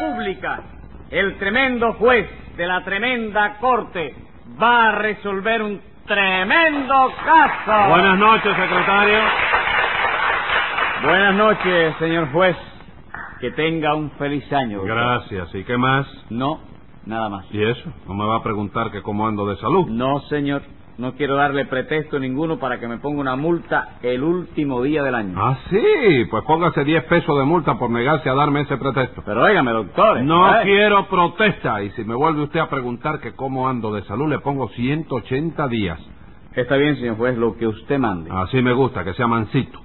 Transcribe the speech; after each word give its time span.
República, 0.00 0.62
el 1.10 1.36
tremendo 1.36 1.92
juez 1.94 2.26
de 2.56 2.66
la 2.66 2.82
tremenda 2.84 3.58
corte 3.58 4.14
va 4.60 4.88
a 4.88 4.92
resolver 4.92 5.60
un 5.62 5.78
tremendo 6.06 7.12
caso. 7.22 7.90
Buenas 7.90 8.18
noches, 8.18 8.56
secretario. 8.56 9.18
Buenas 11.02 11.34
noches, 11.34 11.96
señor 11.98 12.32
juez. 12.32 12.56
Que 13.40 13.50
tenga 13.50 13.94
un 13.94 14.10
feliz 14.12 14.50
año. 14.52 14.82
Gracias. 14.84 15.54
¿Y 15.54 15.64
qué 15.64 15.76
más? 15.76 16.06
No, 16.30 16.60
nada 17.04 17.28
más. 17.28 17.44
¿Y 17.50 17.62
eso? 17.62 17.92
¿No 18.06 18.14
me 18.14 18.24
va 18.24 18.36
a 18.36 18.42
preguntar 18.42 18.90
que 18.90 19.02
cómo 19.02 19.26
ando 19.26 19.46
de 19.46 19.56
salud? 19.56 19.86
No, 19.86 20.20
señor. 20.30 20.62
No 21.00 21.14
quiero 21.14 21.36
darle 21.36 21.64
pretexto 21.64 22.18
ninguno 22.18 22.58
para 22.58 22.78
que 22.78 22.86
me 22.86 22.98
ponga 22.98 23.22
una 23.22 23.34
multa 23.34 23.96
el 24.02 24.22
último 24.22 24.82
día 24.82 25.02
del 25.02 25.14
año. 25.14 25.32
Ah, 25.34 25.56
sí. 25.70 26.26
Pues 26.30 26.44
póngase 26.44 26.84
10 26.84 27.04
pesos 27.04 27.38
de 27.38 27.44
multa 27.44 27.78
por 27.78 27.88
negarse 27.88 28.28
a 28.28 28.34
darme 28.34 28.60
ese 28.60 28.76
pretexto. 28.76 29.22
Pero 29.24 29.42
óigame, 29.42 29.70
doctor. 29.72 30.20
No 30.20 30.46
quiero 30.62 31.08
protesta. 31.08 31.82
Y 31.82 31.88
si 31.92 32.04
me 32.04 32.14
vuelve 32.14 32.42
usted 32.42 32.60
a 32.60 32.68
preguntar 32.68 33.18
que 33.18 33.32
cómo 33.32 33.66
ando 33.66 33.94
de 33.94 34.02
salud, 34.02 34.28
le 34.28 34.40
pongo 34.40 34.68
180 34.68 35.68
días. 35.68 35.98
Está 36.54 36.76
bien, 36.76 36.94
señor 36.96 37.16
juez, 37.16 37.38
lo 37.38 37.56
que 37.56 37.66
usted 37.66 37.98
mande. 37.98 38.28
Así 38.30 38.60
me 38.60 38.74
gusta, 38.74 39.02
que 39.02 39.14
sea 39.14 39.26
mansito. 39.26 39.80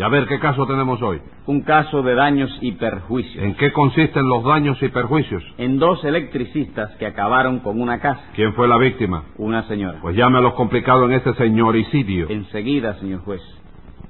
Y 0.00 0.02
a 0.02 0.08
ver 0.08 0.26
qué 0.26 0.40
caso 0.40 0.66
tenemos 0.66 1.02
hoy. 1.02 1.20
Un 1.44 1.60
caso 1.60 2.00
de 2.00 2.14
daños 2.14 2.50
y 2.62 2.72
perjuicios. 2.72 3.44
¿En 3.44 3.54
qué 3.56 3.70
consisten 3.70 4.26
los 4.26 4.42
daños 4.42 4.82
y 4.82 4.88
perjuicios? 4.88 5.44
En 5.58 5.78
dos 5.78 6.02
electricistas 6.06 6.90
que 6.96 7.04
acabaron 7.04 7.58
con 7.58 7.78
una 7.78 8.00
casa. 8.00 8.22
¿Quién 8.34 8.54
fue 8.54 8.66
la 8.66 8.78
víctima? 8.78 9.24
Una 9.36 9.64
señora. 9.64 9.98
Pues 10.00 10.16
llame 10.16 10.38
a 10.38 10.40
los 10.40 10.54
complicados 10.54 11.04
en 11.04 11.16
este 11.16 11.34
señoricidio. 11.34 12.30
Enseguida, 12.30 12.94
señor 12.94 13.20
juez. 13.24 13.42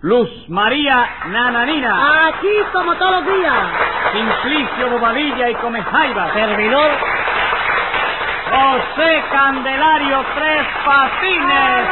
Luz 0.01 0.30
María 0.49 1.09
Nananina. 1.27 2.29
Aquí 2.29 2.55
como 2.73 2.95
todos 2.95 3.25
los 3.25 3.37
días. 3.37 3.57
Simplicio 4.13 4.91
Bobadilla 4.91 5.51
y 5.51 5.55
Comejaiba. 5.55 6.33
Servidor. 6.35 6.91
José 8.49 9.24
Candelario 9.33 10.24
Tres 10.37 10.66
Patines. 10.85 11.91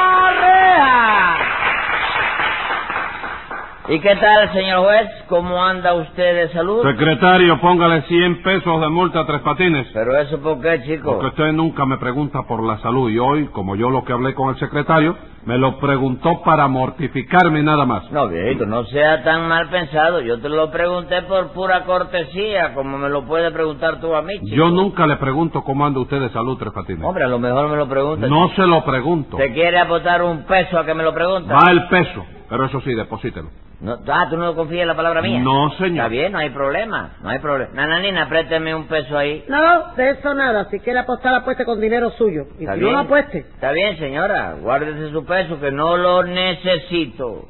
¿Y 3.91 4.01
qué 4.01 4.17
tal, 4.17 4.53
señor 4.53 4.85
juez? 4.85 5.09
¿Cómo 5.31 5.65
anda 5.65 5.95
usted 5.95 6.35
de 6.35 6.53
salud? 6.53 6.83
Secretario, 6.83 7.59
póngale 7.59 8.03
100 8.03 8.43
pesos 8.43 8.81
de 8.83 8.89
multa 8.91 9.21
a 9.21 9.27
Tres 9.27 9.41
Patines. 9.41 9.87
¿Pero 9.95 10.15
eso 10.19 10.39
por 10.41 10.61
qué, 10.61 10.83
chico? 10.83 11.13
Porque 11.13 11.29
usted 11.29 11.53
nunca 11.53 11.87
me 11.87 11.97
pregunta 11.97 12.43
por 12.47 12.63
la 12.63 12.77
salud 12.81 13.09
y 13.09 13.19
hoy, 13.19 13.47
como 13.47 13.77
yo 13.77 13.89
lo 13.89 14.05
que 14.05 14.13
hablé 14.13 14.35
con 14.35 14.51
el 14.51 14.59
secretario, 14.59 15.17
me 15.47 15.57
lo 15.57 15.79
preguntó 15.79 16.43
para 16.43 16.69
mortificarme 16.69 17.63
nada 17.63 17.87
más. 17.87 18.13
No, 18.13 18.29
viejito, 18.29 18.67
no 18.67 18.85
sea 18.85 19.25
tan 19.25 19.49
mal 19.49 19.71
pensado. 19.71 20.21
Yo 20.21 20.39
te 20.39 20.51
lo 20.51 20.71
pregunté 20.71 21.23
por 21.23 21.53
pura 21.53 21.85
cortesía, 21.85 22.75
como 22.75 22.99
me 22.99 23.09
lo 23.09 23.25
puede 23.25 23.51
preguntar 23.53 24.03
tú 24.03 24.15
a 24.15 24.21
mí, 24.21 24.35
chico. 24.35 24.55
Yo 24.55 24.69
nunca 24.69 25.07
le 25.07 25.17
pregunto 25.17 25.63
cómo 25.63 25.87
anda 25.87 26.01
usted 26.01 26.21
de 26.21 26.29
salud, 26.29 26.59
Tres 26.59 26.75
Patines. 26.75 27.03
Hombre, 27.03 27.25
a 27.25 27.29
lo 27.29 27.39
mejor 27.39 27.71
me 27.71 27.77
lo 27.79 27.89
preguntas. 27.89 28.29
No 28.29 28.51
se 28.51 28.67
lo 28.67 28.85
pregunto. 28.85 29.39
¿Te 29.39 29.51
quiere 29.55 29.79
aportar 29.79 30.23
un 30.23 30.45
peso 30.45 30.79
a 30.79 30.85
que 30.85 30.93
me 30.93 31.03
lo 31.03 31.15
preguntas? 31.15 31.57
Va 31.57 31.71
el 31.71 31.89
peso, 31.89 32.27
pero 32.49 32.65
eso 32.67 32.81
sí, 32.81 32.95
deposítelo. 32.95 33.49
No, 33.81 33.97
ah, 34.09 34.27
¿tú 34.29 34.37
no 34.37 34.57
confías 34.57 34.83
en 34.83 34.89
la 34.89 34.97
palabra 34.97 35.23
mía? 35.23 35.39
No, 35.39 35.71
señor. 35.73 35.91
Está 35.93 36.09
bien, 36.09 36.33
no 36.33 36.39
hay 36.39 36.51
problema, 36.51 37.17
no 37.23 37.29
hay 37.29 37.39
problema. 37.39 37.71
Nananina, 37.75 38.29
présteme 38.29 38.75
un 38.75 38.89
peso 38.89 39.17
ahí. 39.17 39.45
No, 39.49 39.95
de 39.95 40.11
eso 40.11 40.35
nada. 40.35 40.65
Si 40.71 40.81
quiere 40.81 40.99
apostar, 40.99 41.33
apueste 41.35 41.65
con 41.65 41.81
dinero 41.81 42.11
suyo. 42.11 42.47
Y 42.59 42.63
¿Está 42.65 42.75
si 42.75 42.81
bien? 42.81 42.93
no 42.93 42.99
lo 42.99 43.05
apueste. 43.05 43.39
Está 43.39 43.71
bien, 43.73 43.97
señora. 43.99 44.55
Guárdese 44.61 45.11
su 45.13 45.25
peso, 45.25 45.61
que 45.61 45.71
no 45.71 45.97
lo 45.97 46.25
necesito. 46.25 47.47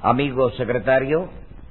Amigo 0.00 0.50
secretario, 0.52 1.28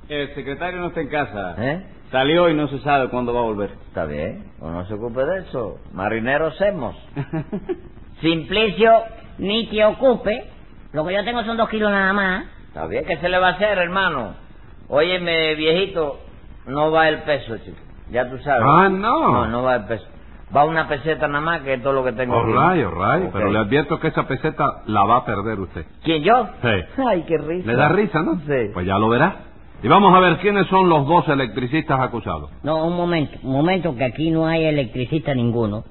El 0.10 0.34
secretario 0.36 0.80
no 0.80 0.88
está 0.88 1.02
en 1.02 1.10
casa. 1.10 1.56
¿eh? 1.58 1.86
Salió 2.12 2.50
y 2.50 2.54
no 2.54 2.68
se 2.70 2.80
sabe 2.80 3.10
cuándo 3.10 3.34
va 3.34 3.42
a 3.42 3.44
volver. 3.44 3.72
Está 3.90 4.06
bien, 4.06 4.46
o 4.62 4.70
no 4.72 4.86
se 4.86 4.94
ocupe 4.94 5.26
de 5.26 5.40
eso. 5.40 5.78
Marineros 5.92 6.60
hemos. 6.62 6.96
Simplicio, 8.22 8.92
Ni 9.40 9.68
te 9.68 9.84
ocupe. 9.84 10.46
Lo 10.98 11.06
que 11.06 11.14
yo 11.14 11.24
tengo 11.24 11.44
son 11.44 11.58
dos 11.58 11.70
kilos 11.70 11.92
nada 11.92 12.12
más. 12.12 12.46
está 12.70 12.88
bien, 12.88 13.06
¿qué 13.06 13.18
se 13.18 13.30
le 13.30 13.38
va 13.38 13.50
a 13.50 13.52
hacer, 13.52 13.78
hermano? 13.78 14.34
Óyeme, 14.88 15.54
viejito, 15.54 16.20
no 16.66 16.90
va 16.90 17.08
el 17.08 17.20
peso, 17.20 17.56
chico. 17.60 17.78
Ya 18.10 18.28
tú 18.28 18.40
sabes. 18.40 18.64
Ah, 18.66 18.90
no. 18.90 19.32
No, 19.32 19.46
no 19.46 19.62
va 19.62 19.76
el 19.76 19.86
peso. 19.86 20.08
Va 20.56 20.66
una 20.66 20.88
peseta 20.88 21.28
nada 21.28 21.42
más, 21.42 21.62
que 21.62 21.76
es 21.76 21.84
todo 21.84 21.94
lo 21.94 22.04
que 22.04 22.14
tengo 22.14 22.36
All 22.36 22.48
right, 22.48 22.84
all 22.84 22.94
right. 22.96 23.28
Ok. 23.28 23.34
Pero 23.34 23.52
le 23.52 23.60
advierto 23.60 24.00
que 24.00 24.08
esa 24.08 24.28
peseta 24.28 24.82
la 24.88 25.04
va 25.04 25.18
a 25.18 25.26
perder 25.26 25.60
usted. 25.60 25.86
¿Quién, 26.04 26.24
yo? 26.24 26.48
Sí. 26.64 27.02
Ay, 27.08 27.26
qué 27.28 27.38
risa. 27.38 27.68
¿Le 27.68 27.76
da 27.76 27.90
risa, 27.90 28.24
no? 28.24 28.40
Sí. 28.48 28.72
Pues 28.74 28.88
ya 28.88 28.98
lo 28.98 29.08
verá. 29.10 29.36
Y 29.84 29.88
vamos 29.88 30.16
a 30.16 30.20
ver 30.20 30.38
quiénes 30.38 30.66
son 30.66 30.90
los 30.90 31.06
dos 31.06 31.28
electricistas 31.28 32.00
acusados. 32.00 32.50
No, 32.64 32.84
un 32.84 32.98
momento, 32.98 33.38
un 33.44 33.52
momento, 33.52 33.96
que 33.96 34.04
aquí 34.04 34.32
no 34.32 34.48
hay 34.48 34.66
electricista 34.66 35.36
ninguno. 35.36 35.84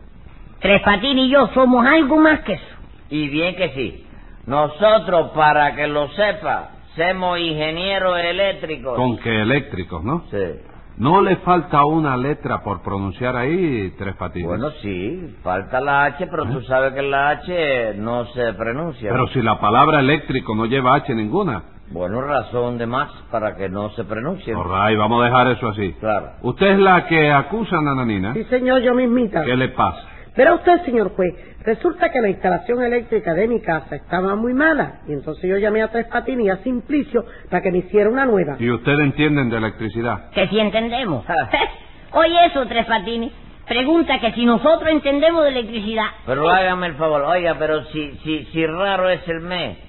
Tres 0.58 0.82
Patines 0.82 1.26
y 1.26 1.30
yo 1.30 1.46
somos 1.54 1.86
algo 1.86 2.16
más 2.16 2.40
que 2.40 2.54
eso. 2.54 2.74
Y 3.08 3.28
bien 3.28 3.54
que 3.54 3.68
sí. 3.68 4.05
Nosotros, 4.46 5.30
para 5.34 5.74
que 5.74 5.86
lo 5.88 6.08
sepa, 6.10 6.70
somos 6.96 7.38
ingenieros 7.38 8.18
eléctricos. 8.18 8.96
Con 8.96 9.18
que 9.18 9.42
eléctricos, 9.42 10.04
¿no? 10.04 10.24
Sí. 10.30 10.60
No 10.98 11.20
le 11.20 11.36
falta 11.36 11.84
una 11.84 12.16
letra 12.16 12.62
por 12.62 12.80
pronunciar 12.80 13.36
ahí, 13.36 13.92
Tres 13.98 14.14
Patines. 14.16 14.48
Bueno, 14.48 14.70
sí, 14.80 15.36
falta 15.42 15.78
la 15.80 16.04
H, 16.04 16.26
pero 16.26 16.44
tú 16.46 16.62
sabes 16.62 16.94
que 16.94 17.02
la 17.02 17.30
H 17.30 17.94
no 17.98 18.24
se 18.26 18.54
pronuncia. 18.54 19.10
¿Eh? 19.10 19.12
Pero 19.12 19.26
si 19.28 19.42
la 19.42 19.60
palabra 19.60 20.00
eléctrico 20.00 20.54
no 20.54 20.64
lleva 20.64 20.94
H 20.94 21.14
ninguna. 21.14 21.64
Bueno, 21.90 22.22
razón 22.22 22.78
de 22.78 22.86
más 22.86 23.10
para 23.30 23.56
que 23.56 23.68
no 23.68 23.90
se 23.90 24.04
pronuncie. 24.04 24.54
Right, 24.54 24.98
vamos 24.98 25.22
a 25.22 25.26
dejar 25.26 25.48
eso 25.48 25.68
así. 25.68 25.92
Claro. 26.00 26.30
Usted 26.42 26.66
es 26.66 26.78
la 26.78 27.06
que 27.06 27.30
acusa 27.30 27.76
a 27.76 27.82
Nananina. 27.82 28.32
Sí, 28.32 28.44
señor, 28.44 28.80
yo 28.80 28.94
mismita. 28.94 29.44
¿Qué 29.44 29.56
le 29.56 29.68
pasa? 29.68 30.15
Verá 30.36 30.54
usted, 30.54 30.84
señor 30.84 31.14
juez, 31.16 31.34
resulta 31.64 32.10
que 32.10 32.20
la 32.20 32.28
instalación 32.28 32.82
eléctrica 32.82 33.32
de 33.32 33.48
mi 33.48 33.60
casa 33.60 33.96
estaba 33.96 34.36
muy 34.36 34.52
mala. 34.52 35.00
Y 35.08 35.12
entonces 35.12 35.48
yo 35.48 35.56
llamé 35.56 35.82
a 35.82 35.88
Tres 35.88 36.06
Patines 36.06 36.46
y 36.46 36.50
a 36.50 36.58
Simplicio 36.58 37.24
para 37.48 37.62
que 37.62 37.72
me 37.72 37.78
hiciera 37.78 38.10
una 38.10 38.26
nueva. 38.26 38.56
¿Y 38.58 38.70
usted 38.70 38.98
entienden 39.00 39.48
de 39.48 39.56
electricidad? 39.56 40.30
Que 40.30 40.46
si 40.48 40.58
entendemos. 40.58 41.24
Ah. 41.28 41.50
Oye 42.12 42.46
eso, 42.46 42.66
Tres 42.66 42.84
Patines. 42.86 43.32
Pregunta 43.66 44.20
que 44.20 44.32
si 44.32 44.44
nosotros 44.44 44.90
entendemos 44.90 45.42
de 45.42 45.50
electricidad. 45.50 46.06
Pero 46.26 46.48
hágame 46.48 46.88
el 46.88 46.94
favor, 46.94 47.22
oiga, 47.22 47.56
pero 47.58 47.84
si, 47.86 48.12
si, 48.22 48.44
si 48.52 48.66
raro 48.66 49.08
es 49.08 49.26
el 49.26 49.40
mes 49.40 49.85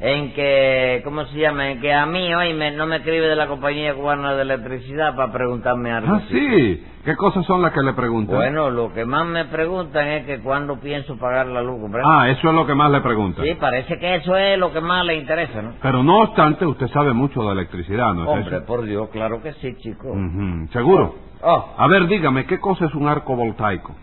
en 0.00 0.32
que, 0.32 1.02
¿cómo 1.04 1.26
se 1.26 1.38
llama? 1.38 1.70
En 1.70 1.80
que 1.80 1.92
a 1.92 2.06
mí 2.06 2.34
hoy 2.34 2.54
me, 2.54 2.70
no 2.70 2.86
me 2.86 2.96
escribe 2.96 3.28
de 3.28 3.36
la 3.36 3.46
compañía 3.46 3.94
cubana 3.94 4.34
de 4.34 4.42
electricidad 4.42 5.14
para 5.14 5.30
preguntarme 5.32 5.92
algo. 5.92 6.14
Ah, 6.16 6.22
sí. 6.30 6.86
¿Qué 7.04 7.16
cosas 7.16 7.46
son 7.46 7.62
las 7.62 7.72
que 7.72 7.80
le 7.82 7.92
preguntan? 7.94 8.36
Bueno, 8.36 8.70
lo 8.70 8.92
que 8.92 9.04
más 9.06 9.26
me 9.26 9.46
preguntan 9.46 10.06
es 10.08 10.26
que 10.26 10.40
cuándo 10.40 10.78
pienso 10.80 11.16
pagar 11.18 11.46
la 11.46 11.62
luz. 11.62 11.80
Ah, 12.04 12.28
eso 12.28 12.48
es 12.48 12.54
lo 12.54 12.66
que 12.66 12.74
más 12.74 12.90
le 12.90 13.00
preguntan. 13.00 13.44
Sí, 13.44 13.54
parece 13.54 13.98
que 13.98 14.16
eso 14.16 14.36
es 14.36 14.58
lo 14.58 14.72
que 14.72 14.80
más 14.82 15.04
le 15.06 15.16
interesa, 15.16 15.62
¿no? 15.62 15.72
Pero 15.80 16.02
no 16.02 16.18
obstante, 16.20 16.66
usted 16.66 16.88
sabe 16.88 17.12
mucho 17.14 17.42
de 17.42 17.52
electricidad, 17.52 18.12
¿no 18.14 18.24
es 18.24 18.28
Hombre, 18.28 18.56
eso? 18.58 18.66
por 18.66 18.82
Dios, 18.84 19.08
claro 19.10 19.42
que 19.42 19.52
sí, 19.54 19.74
chico. 19.78 20.14
¿Seguro? 20.72 21.14
Oh, 21.42 21.74
A 21.78 21.86
ver, 21.88 22.06
dígame, 22.06 22.44
¿qué 22.44 22.58
cosa 22.60 22.84
es 22.86 22.94
un 22.94 23.08
arco 23.08 23.34
voltaico? 23.34 23.94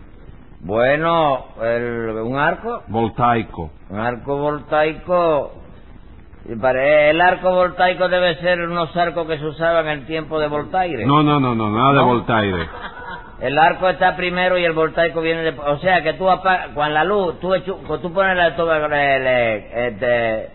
bueno, 0.60 1.44
el, 1.62 2.10
un 2.24 2.36
arco, 2.36 2.82
Voltaico. 2.88 3.70
un 3.90 3.98
arco 4.00 4.36
voltaico. 4.38 5.52
Y 6.48 6.56
pare- 6.56 7.10
El 7.10 7.20
arco 7.20 7.50
voltaico 7.52 8.08
debe 8.08 8.36
ser 8.36 8.60
unos 8.62 8.96
arcos 8.96 9.26
que 9.26 9.38
se 9.38 9.44
usaban 9.46 9.86
en 9.86 10.00
el 10.00 10.06
tiempo 10.06 10.40
de 10.40 10.48
Voltaire. 10.48 11.04
No, 11.04 11.22
no, 11.22 11.38
no, 11.38 11.54
no, 11.54 11.70
nada 11.70 11.92
de. 11.92 12.02
Voltaire. 12.04 12.68
El 13.40 13.56
arco 13.56 13.88
está 13.88 14.16
primero 14.16 14.58
y 14.58 14.64
el 14.64 14.72
voltaico 14.72 15.20
viene 15.20 15.42
después. 15.42 15.68
O 15.68 15.78
sea 15.78 16.02
que 16.02 16.14
tú 16.14 16.28
apagas, 16.28 16.70
con 16.74 16.92
la 16.92 17.04
luz, 17.04 17.38
tú, 17.38 17.54
tú 18.02 18.12
pones 18.12 18.36
la 18.36 18.56
tuba, 18.56 18.78
el, 18.78 19.26
el, 19.28 20.48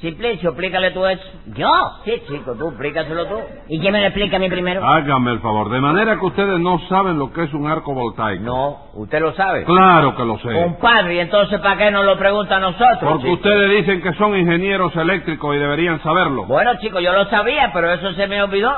Simplicio, 0.00 0.50
explícale 0.50 0.90
tú 0.90 1.06
eso. 1.06 1.22
¿Yo? 1.54 1.70
Sí, 2.04 2.22
chico, 2.28 2.54
tú, 2.54 2.68
explícaselo 2.68 3.26
tú. 3.26 3.40
¿Y 3.68 3.80
quién 3.80 3.92
me 3.94 4.00
lo 4.00 4.06
explica 4.08 4.36
a 4.36 4.40
mí 4.40 4.48
primero? 4.50 4.84
Hágame 4.84 5.32
el 5.32 5.40
favor, 5.40 5.70
de 5.70 5.80
manera 5.80 6.18
que 6.18 6.26
ustedes 6.26 6.60
no 6.60 6.78
saben 6.88 7.18
lo 7.18 7.32
que 7.32 7.44
es 7.44 7.54
un 7.54 7.66
arco 7.66 7.94
voltaico. 7.94 8.42
No, 8.44 8.90
usted 8.94 9.20
lo 9.20 9.32
sabe. 9.34 9.64
Claro 9.64 10.14
que 10.14 10.24
lo 10.24 10.38
sé. 10.38 10.52
Compadre, 10.52 11.14
¿y 11.14 11.18
entonces 11.20 11.58
para 11.60 11.78
qué 11.78 11.90
nos 11.90 12.04
lo 12.04 12.18
pregunta 12.18 12.56
a 12.56 12.60
nosotros? 12.60 12.98
Porque 13.00 13.22
chico? 13.22 13.34
ustedes 13.34 13.70
dicen 13.70 14.02
que 14.02 14.12
son 14.14 14.36
ingenieros 14.36 14.94
eléctricos 14.96 15.56
y 15.56 15.58
deberían 15.58 16.02
saberlo. 16.02 16.44
Bueno, 16.44 16.72
chicos, 16.78 17.02
yo 17.02 17.12
lo 17.12 17.24
sabía, 17.30 17.70
pero 17.72 17.90
eso 17.90 18.12
se 18.12 18.26
me 18.26 18.42
olvidó. 18.42 18.70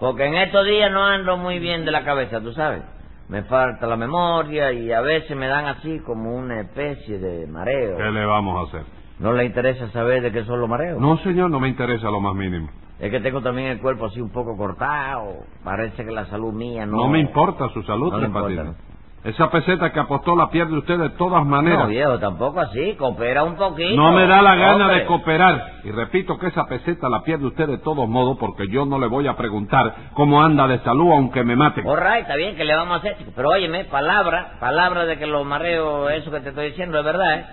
Porque 0.00 0.26
en 0.26 0.34
estos 0.34 0.66
días 0.66 0.90
no 0.90 1.04
ando 1.04 1.36
muy 1.36 1.60
bien 1.60 1.84
de 1.84 1.92
la 1.92 2.02
cabeza, 2.04 2.40
tú 2.40 2.52
sabes. 2.52 2.82
Me 3.28 3.42
falta 3.42 3.86
la 3.86 3.96
memoria 3.96 4.72
y 4.72 4.90
a 4.90 5.02
veces 5.02 5.36
me 5.36 5.46
dan 5.46 5.66
así 5.66 6.00
como 6.00 6.34
una 6.34 6.62
especie 6.62 7.18
de 7.18 7.46
mareo. 7.46 7.96
¿Qué 7.96 8.10
le 8.10 8.24
vamos 8.24 8.56
a 8.56 8.68
hacer? 8.68 8.97
¿No 9.18 9.32
le 9.32 9.44
interesa 9.44 9.90
saber 9.90 10.22
de 10.22 10.32
qué 10.32 10.44
son 10.44 10.60
los 10.60 10.68
mareos? 10.68 11.00
No, 11.00 11.18
señor, 11.18 11.50
no 11.50 11.58
me 11.58 11.68
interesa 11.68 12.10
lo 12.10 12.20
más 12.20 12.34
mínimo. 12.34 12.68
Es 13.00 13.10
que 13.10 13.20
tengo 13.20 13.40
también 13.40 13.68
el 13.68 13.80
cuerpo 13.80 14.06
así 14.06 14.20
un 14.20 14.30
poco 14.30 14.56
cortado. 14.56 15.44
Parece 15.64 16.04
que 16.04 16.10
la 16.10 16.26
salud 16.26 16.52
mía 16.52 16.86
no... 16.86 16.96
No 16.96 17.08
me 17.08 17.20
importa 17.20 17.68
su 17.70 17.82
salud, 17.82 18.12
No 18.12 18.24
importa. 18.24 18.74
Esa 19.24 19.50
peseta 19.50 19.92
que 19.92 19.98
apostó 19.98 20.36
la 20.36 20.48
pierde 20.48 20.78
usted 20.78 20.96
de 20.96 21.10
todas 21.10 21.44
maneras. 21.44 21.80
No, 21.80 21.88
viejo, 21.88 22.18
tampoco 22.20 22.60
así. 22.60 22.94
Coopera 22.94 23.42
un 23.42 23.56
poquito. 23.56 23.96
No 24.00 24.12
me 24.12 24.26
da 24.28 24.40
la 24.40 24.54
gana 24.54 24.86
Hombre. 24.86 25.00
de 25.00 25.06
cooperar. 25.06 25.80
Y 25.82 25.90
repito 25.90 26.38
que 26.38 26.46
esa 26.46 26.66
peseta 26.66 27.08
la 27.08 27.22
pierde 27.24 27.46
usted 27.46 27.66
de 27.66 27.78
todos 27.78 28.08
modos 28.08 28.38
porque 28.38 28.68
yo 28.68 28.86
no 28.86 28.98
le 28.98 29.08
voy 29.08 29.26
a 29.26 29.36
preguntar 29.36 30.12
cómo 30.14 30.40
anda 30.40 30.68
de 30.68 30.78
salud 30.80 31.10
aunque 31.10 31.42
me 31.42 31.56
maten. 31.56 31.86
All 31.86 31.98
right, 31.98 32.22
está 32.22 32.36
bien, 32.36 32.54
que 32.54 32.64
le 32.64 32.76
vamos 32.76 32.94
a 32.94 32.98
hacer? 32.98 33.16
Pero 33.34 33.48
óyeme, 33.48 33.84
palabra, 33.86 34.56
palabra 34.60 35.04
de 35.04 35.18
que 35.18 35.26
los 35.26 35.44
mareos, 35.44 36.12
eso 36.12 36.30
que 36.30 36.40
te 36.40 36.50
estoy 36.50 36.68
diciendo, 36.68 36.98
es 36.98 37.04
verdad, 37.04 37.38
¿eh? 37.40 37.46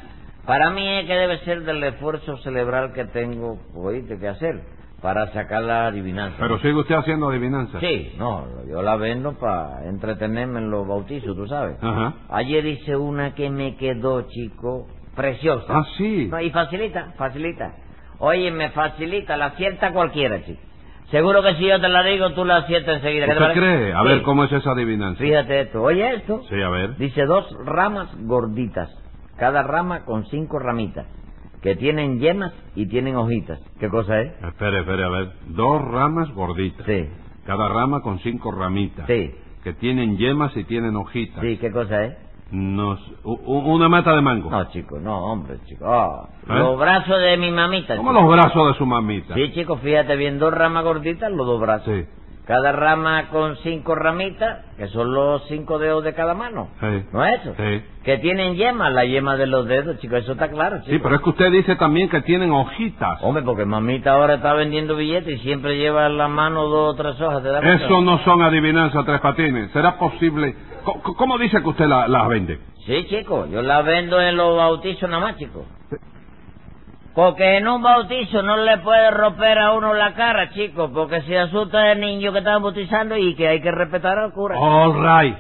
Para 0.46 0.70
mí 0.70 0.88
es 0.88 1.06
que 1.06 1.16
debe 1.16 1.40
ser 1.40 1.64
del 1.64 1.84
esfuerzo 1.84 2.38
cerebral 2.38 2.94
que 2.94 3.06
tengo, 3.06 3.60
oíste, 3.74 4.18
que 4.20 4.28
hacer 4.28 4.62
para 5.02 5.28
sacar 5.34 5.64
la 5.64 5.88
adivinanza. 5.88 6.38
Pero 6.40 6.58
sigue 6.60 6.74
usted 6.76 6.96
haciendo 6.96 7.30
adivinanza. 7.30 7.80
Sí, 7.80 8.14
no, 8.18 8.46
yo 8.70 8.82
la 8.82 8.96
vendo 8.96 9.34
para 9.34 9.86
entretenerme 9.88 10.60
en 10.60 10.70
los 10.72 10.88
bautizos, 10.88 11.36
tú 11.36 11.48
sabes. 11.48 11.78
Ajá. 11.82 12.14
Ayer 12.30 12.66
hice 12.66 12.96
una 12.96 13.34
que 13.36 13.50
me 13.50 13.76
quedó, 13.76 14.24
chico, 14.28 14.88
preciosa. 15.16 15.66
Ah, 15.70 15.84
sí. 15.98 16.28
No, 16.32 16.40
y 16.42 16.50
facilita, 16.52 17.14
facilita. 17.18 17.74
Oye, 18.20 18.50
me 18.52 18.70
facilita, 18.70 19.38
la 19.38 19.48
acierta 19.48 19.92
cualquiera, 19.92 20.44
chico. 20.44 20.62
Seguro 21.12 21.44
que 21.44 21.54
si 21.56 21.68
yo 21.68 21.80
te 21.80 21.88
la 21.88 22.02
digo, 22.04 22.32
tú 22.32 22.46
la 22.46 22.58
aciertas 22.58 22.96
enseguida. 22.98 23.26
¿Qué 23.28 23.34
te 23.36 23.42
¿Usted 23.42 23.54
cree? 23.54 23.94
A 23.94 24.02
Sí. 24.02 24.08
ver 24.08 24.22
cómo 24.24 24.44
es 24.46 24.52
esa 24.52 24.72
adivinanza. 24.72 25.20
Fíjate 25.22 25.62
esto, 25.62 25.82
oye 25.84 26.16
esto. 26.16 26.42
Sí, 26.50 26.60
a 26.62 26.70
ver. 26.70 26.98
Dice 26.98 27.26
dos 27.26 27.48
ramas 27.64 28.10
gorditas, 28.22 28.90
cada 29.38 29.64
rama 29.64 30.06
con 30.06 30.26
cinco 30.28 30.60
ramitas, 30.60 31.06
que 31.62 31.76
tienen 31.76 32.20
yemas 32.20 32.54
y 32.76 32.88
tienen 32.88 33.16
hojitas. 33.16 33.60
¿Qué 33.80 33.90
cosa 33.90 34.22
es? 34.22 34.32
Espere, 34.44 34.80
espere, 34.82 35.04
a 35.04 35.10
ver. 35.10 35.32
Dos 35.48 35.82
ramas 35.82 36.32
gorditas. 36.34 36.86
Sí, 36.86 37.10
Cada 37.46 37.68
rama 37.70 38.02
con 38.02 38.20
cinco 38.20 38.52
ramitas. 38.52 39.06
sí, 39.08 39.34
Que 39.64 39.74
tienen 39.74 40.18
yemas 40.18 40.56
y 40.56 40.64
tienen 40.66 40.96
hojitas. 40.96 41.42
sí, 41.42 41.58
¿qué 41.58 41.72
cosa 41.72 42.06
es? 42.06 42.18
Nos... 42.52 43.00
una 43.24 43.90
mata 43.90 44.16
de 44.16 44.22
mango. 44.22 44.52
No, 44.52 44.66
chico, 44.70 45.00
no, 45.00 45.26
hombre, 45.32 45.58
chico. 45.66 45.86
Ah, 45.88 46.30
¿Eh? 46.48 46.54
Los 46.60 46.78
brazos 46.80 47.20
de 47.20 47.38
mi 47.38 47.52
mamita. 47.52 47.98
¿Cómo 47.98 48.14
los 48.14 48.28
brazos 48.30 48.68
de 48.68 48.74
su 48.78 48.86
mamita? 48.86 49.34
Sí, 49.34 49.52
chico, 49.54 49.78
fíjate 49.78 50.16
bien, 50.16 50.38
dos 50.38 50.54
ramas 50.54 50.84
gorditas, 50.84 51.32
los 51.32 51.46
dos 51.48 51.60
brazos. 51.60 51.86
Sí. 51.94 52.06
Cada 52.46 52.72
rama 52.72 53.30
con 53.30 53.56
cinco 53.58 53.96
ramitas, 53.96 54.66
que 54.78 54.88
son 54.90 55.12
los 55.14 55.48
cinco 55.48 55.80
dedos 55.80 56.04
de 56.04 56.14
cada 56.14 56.36
mano. 56.36 56.70
Sí. 56.80 57.04
¿No 57.12 57.26
es 57.26 57.42
eso? 57.42 57.56
Sí. 57.58 57.84
Que 58.04 58.20
tienen 58.20 58.54
yemas, 58.56 58.94
la 58.94 59.04
yema 59.04 59.36
de 59.36 59.48
los 59.48 59.66
dedos, 59.66 59.98
chico, 60.00 60.16
eso 60.16 60.34
está 60.34 60.50
claro, 60.50 60.78
chico. 60.82 60.92
Sí, 60.92 61.00
pero 61.02 61.16
es 61.16 61.22
que 61.22 61.30
usted 61.32 61.52
dice 61.52 61.76
también 61.76 62.08
que 62.08 62.22
tienen 62.22 62.52
hojitas. 62.52 63.18
Hombre, 63.24 63.42
porque 63.42 63.66
mamita 63.66 64.12
ahora 64.12 64.36
está 64.36 64.54
vendiendo 64.54 64.96
billetes 64.96 65.40
y 65.40 65.44
siempre 65.44 65.76
lleva 65.78 66.06
en 66.06 66.18
la 66.20 66.28
mano 66.28 66.66
dos 66.68 66.94
o 66.94 66.96
tres 66.96 67.20
hojas, 67.20 67.42
¿te 67.42 67.50
cuenta? 67.50 67.74
Eso 67.74 68.02
no 68.02 68.20
son 68.20 68.42
adivinanzas, 68.44 69.04
Tres 69.06 69.22
Patines. 69.22 69.72
¿Será 69.72 69.98
posible? 69.98 70.56
¿Cómo 71.18 71.40
dice 71.40 71.60
que 71.64 71.68
usted 71.70 71.88
la- 71.88 72.08
las 72.08 72.28
vende? 72.28 72.60
Sí, 72.86 73.08
chico, 73.10 73.48
yo 73.48 73.64
la 73.64 73.82
vendo 73.82 74.22
en 74.22 74.38
los 74.38 74.56
bautizos 74.56 75.10
nada 75.10 75.20
más, 75.22 75.38
chico. 75.38 75.66
Porque 77.16 77.58
en 77.58 77.68
un 77.68 77.82
bautizo 77.82 78.42
no 78.42 78.58
le 78.58 78.78
puede 78.80 79.10
romper 79.10 79.58
a 79.58 79.72
uno 79.72 79.94
la 79.94 80.14
cara, 80.14 80.50
chico, 80.50 80.92
porque 80.94 81.22
se 81.22 81.40
asusta 81.40 81.94
el 81.94 82.02
niño 82.02 82.34
que 82.34 82.40
está 82.40 82.58
bautizando 82.58 83.16
y 83.16 83.34
que 83.36 83.48
hay 83.48 83.62
que 83.62 83.72
respetar 83.72 84.20
al 84.20 84.34
cura. 84.34 84.58
All 84.58 84.94
right. 84.94 85.38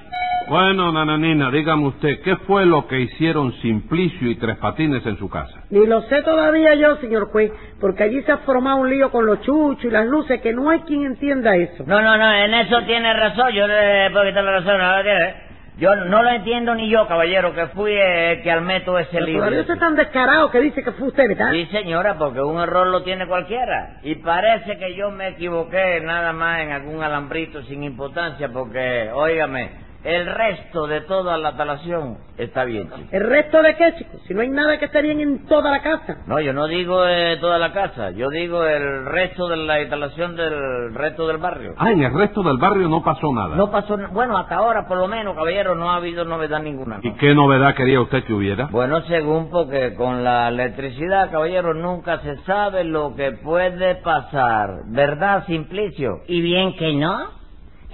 Bueno, 0.48 0.92
nananina, 0.92 1.51
dígame 1.51 1.88
usted, 1.88 2.22
¿qué 2.22 2.38
fue 2.48 2.66
lo 2.66 2.88
que 2.88 3.01
hicieron 3.01 3.51
Simplicio 3.62 4.30
y 4.30 4.36
Tres 4.36 4.57
Patines 4.57 5.06
en 5.06 5.18
su 5.18 5.27
casa? 5.27 5.63
Ni 5.72 5.86
lo 5.86 6.01
sé 6.04 6.22
todavía 6.22 6.75
yo, 6.75 6.95
señor 6.98 7.30
juez, 7.31 7.51
porque 7.81 8.04
allí 8.04 8.22
se 8.22 8.31
ha 8.31 8.38
formado 8.38 8.77
un 8.77 8.89
lío 8.89 9.12
con 9.12 9.25
los 9.25 9.42
chuchos 9.42 9.83
y 9.83 9.89
las 9.89 10.06
luces 10.06 10.39
que 10.42 10.54
no 10.54 10.69
hay 10.69 10.80
quien 10.81 11.04
entienda 11.04 11.57
eso. 11.57 11.83
No, 11.86 12.00
no, 12.01 12.16
no, 12.18 12.31
en 12.31 12.54
eso 12.54 12.83
tiene 12.83 13.12
razón, 13.13 13.51
yo 13.54 13.68
le 13.68 14.12
puedo 14.12 14.25
quitar 14.27 14.44
la 14.44 14.51
razón, 14.51 14.77
no, 14.77 15.04
tiene. 15.04 15.44
Yo 15.77 15.94
no 15.94 16.24
lo 16.24 16.30
entiendo 16.30 16.74
ni 16.74 16.89
yo, 16.89 17.06
caballero, 17.06 17.54
que 17.54 17.68
fui 17.68 17.92
el 17.92 18.42
que 18.42 18.50
armé 18.51 18.80
todo 18.81 18.98
ese 18.98 19.10
Pero 19.12 19.25
lío. 19.25 19.38
todavía 19.39 19.60
usted 19.62 19.74
es 19.74 19.80
tan 19.80 19.95
descarado 19.95 20.50
que 20.50 20.62
dice 20.62 20.81
que 20.83 20.94
fue 20.94 21.10
usted, 21.10 21.27
¿verdad? 21.27 21.51
Sí, 21.51 21.66
señora, 21.66 22.18
porque 22.18 22.39
un 22.42 22.62
error 22.62 22.88
lo 22.88 23.04
tiene 23.04 23.27
cualquiera. 23.27 23.98
Y 24.04 24.16
parece 24.16 24.77
que 24.77 24.95
yo 24.95 25.12
me 25.12 25.30
equivoqué 25.30 26.00
nada 26.01 26.31
más 26.31 26.62
en 26.62 26.72
algún 26.72 27.04
alambrito 27.04 27.62
sin 27.63 27.83
importancia, 27.83 28.48
porque, 28.54 29.10
óigame, 29.13 29.72
el 30.06 30.25
resto 30.28 30.88
de 30.88 31.02
toda 31.02 31.38
la 31.38 31.57
talación 31.57 32.18
está 32.38 32.63
bien, 32.63 32.90
chico. 32.92 33.07
¿El 33.12 33.28
resto 33.28 33.62
de 33.62 33.75
qué, 33.75 33.94
chicos? 33.98 34.22
Si 34.28 34.34
no 34.34 34.42
hay 34.42 34.50
nada 34.50 34.78
que 34.78 34.86
esté 34.86 35.02
bien 35.02 35.19
en 35.19 35.46
toda 35.48 35.72
la 35.72 35.81
casa. 35.81 36.18
No, 36.28 36.40
yo 36.40 36.54
no 36.54 36.68
digo 36.68 37.06
eh, 37.07 37.38
toda 37.42 37.57
la 37.57 37.74
casa, 37.74 38.12
yo 38.12 38.30
digo 38.30 38.63
el 38.66 39.06
resto 39.06 39.48
de 39.48 39.57
la 39.57 39.81
instalación 39.81 40.36
del 40.36 40.94
resto 40.94 41.28
del 41.28 41.38
barrio. 41.38 41.74
Ah, 41.78 41.92
en 41.92 42.04
el 42.04 42.13
resto 42.13 42.44
del 42.44 42.57
barrio 42.57 42.88
no 42.88 43.04
pasó 43.04 43.34
nada. 43.34 43.56
No 43.56 43.72
pasó, 43.72 43.98
na- 43.98 44.10
bueno, 44.10 44.38
hasta 44.38 44.56
ahora 44.56 44.88
por 44.88 44.98
lo 44.98 45.07
menos, 45.07 45.36
caballero, 45.36 45.75
no 45.75 45.90
ha 45.92 45.96
habido 45.96 46.24
novedad 46.25 46.62
ninguna. 46.62 47.00
¿Y 47.01 47.12
qué 47.13 47.34
novedad 47.34 47.74
quería 47.75 48.00
usted 48.01 48.24
que 48.24 48.34
hubiera? 48.34 48.68
Bueno, 48.68 49.01
según 49.08 49.50
porque 49.50 49.96
con 49.96 50.24
la 50.24 50.50
electricidad, 50.50 51.31
caballero, 51.31 51.74
nunca 51.74 52.19
se 52.19 52.38
sabe 52.44 52.84
lo 52.84 53.16
que 53.16 53.31
puede 53.31 53.96
pasar. 53.96 54.69
¿Verdad, 54.88 55.46
Simplicio? 55.48 56.19
Y 56.28 56.42
bien 56.42 56.75
que 56.75 56.94
no. 56.94 57.35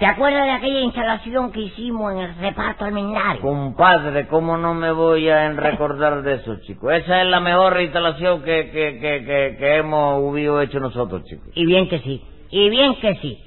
¿Te 0.02 0.06
acuerdas 0.08 0.46
de 0.46 0.50
aquella 0.50 0.80
instalación 0.80 1.52
que 1.52 1.60
hicimos 1.60 2.12
en 2.12 2.18
el 2.18 2.34
reparto 2.34 2.84
almendario? 2.84 3.40
Compadre, 3.40 4.26
¿cómo 4.26 4.56
no 4.56 4.74
me 4.74 4.90
voy 4.90 5.28
a 5.28 5.46
en 5.46 5.56
recordar 5.56 6.22
de 6.22 6.34
eso, 6.34 6.56
chico? 6.62 6.90
Esa 6.90 7.22
es 7.22 7.28
la 7.28 7.38
mejor 7.38 7.80
instalación 7.80 8.42
que, 8.42 8.72
que, 8.72 8.98
que, 8.98 9.24
que, 9.24 9.56
que 9.56 9.76
hemos 9.76 10.20
hubido 10.20 10.60
hecho 10.60 10.80
nosotros, 10.80 11.22
chicos. 11.26 11.46
Y 11.54 11.66
bien 11.66 11.88
que 11.88 12.00
sí. 12.00 12.20
Y 12.50 12.68
bien 12.68 12.96
que 12.96 13.14
sí. 13.22 13.38